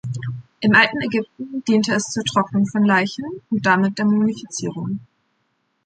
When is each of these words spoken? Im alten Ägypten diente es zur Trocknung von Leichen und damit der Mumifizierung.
Im 0.61 0.73
alten 0.73 0.99
Ägypten 1.01 1.63
diente 1.65 1.93
es 1.93 2.05
zur 2.09 2.23
Trocknung 2.25 2.65
von 2.65 2.83
Leichen 2.83 3.23
und 3.51 3.67
damit 3.67 3.99
der 3.99 4.05
Mumifizierung. 4.05 4.99